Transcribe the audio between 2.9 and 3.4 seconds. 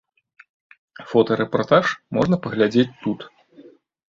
тут.